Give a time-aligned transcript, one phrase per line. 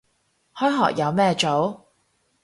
[0.55, 1.85] 開學有咩做